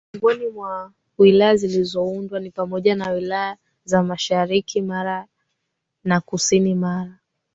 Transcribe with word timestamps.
Miongoni 0.13 0.47
mwa 0.47 0.91
Wilaya 1.17 1.55
zilizoundwa 1.55 2.39
ni 2.39 2.51
pamoja 2.51 2.95
na 2.95 3.11
wilaya 3.11 3.57
za 3.85 4.03
mashariki 4.03 4.81
Mara 4.81 5.27
na 6.03 6.21
kusini 6.21 6.75
Mara 6.75 7.19